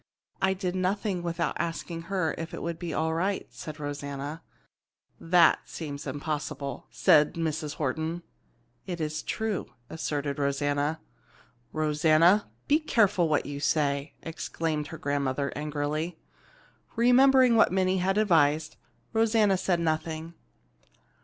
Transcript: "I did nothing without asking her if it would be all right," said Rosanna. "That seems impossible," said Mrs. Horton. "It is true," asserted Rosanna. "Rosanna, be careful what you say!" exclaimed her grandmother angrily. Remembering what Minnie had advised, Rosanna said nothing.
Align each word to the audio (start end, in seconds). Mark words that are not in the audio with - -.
"I 0.41 0.55
did 0.55 0.73
nothing 0.75 1.21
without 1.21 1.57
asking 1.61 2.01
her 2.09 2.33
if 2.39 2.55
it 2.55 2.63
would 2.63 2.79
be 2.79 2.91
all 2.91 3.13
right," 3.13 3.45
said 3.53 3.79
Rosanna. 3.79 4.41
"That 5.19 5.59
seems 5.69 6.07
impossible," 6.07 6.87
said 6.89 7.35
Mrs. 7.35 7.75
Horton. 7.75 8.23
"It 8.87 8.99
is 8.99 9.21
true," 9.21 9.73
asserted 9.91 10.39
Rosanna. 10.39 11.01
"Rosanna, 11.71 12.49
be 12.67 12.79
careful 12.79 13.29
what 13.29 13.45
you 13.45 13.59
say!" 13.59 14.13
exclaimed 14.23 14.87
her 14.87 14.97
grandmother 14.97 15.53
angrily. 15.55 16.17
Remembering 16.95 17.55
what 17.55 17.71
Minnie 17.71 17.99
had 17.99 18.17
advised, 18.17 18.77
Rosanna 19.13 19.55
said 19.55 19.79
nothing. 19.79 20.33